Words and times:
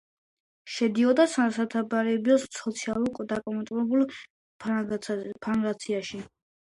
შედიოდა 0.75 1.25
სათათბიროს 1.33 2.45
სოციალ-დემოკრატიულ 2.59 4.07
ფრაქციაში. 4.65 6.23